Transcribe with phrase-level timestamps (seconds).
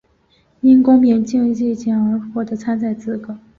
[0.61, 3.37] 因公平竞技奖而获得参赛资格。